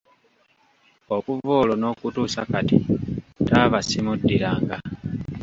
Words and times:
Okuva 1.15 1.51
olwo 1.61 1.75
n'okutuusa 1.77 2.41
kati 2.51 2.77
taaba 3.47 3.79
simuddiranga. 3.87 4.77